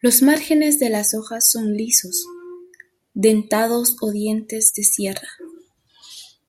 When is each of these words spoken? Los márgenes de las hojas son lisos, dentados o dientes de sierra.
Los 0.00 0.22
márgenes 0.22 0.78
de 0.78 0.88
las 0.88 1.12
hojas 1.14 1.50
son 1.52 1.74
lisos, 1.74 2.24
dentados 3.12 3.94
o 4.00 4.10
dientes 4.10 4.72
de 4.72 4.82
sierra. 4.82 5.28